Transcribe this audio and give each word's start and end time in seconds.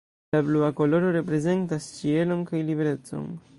La 0.35 0.39
blua 0.45 0.69
koloro 0.79 1.11
reprezentas 1.17 1.87
ĉielon 1.99 2.43
kaj 2.51 2.65
liberecon. 2.71 3.33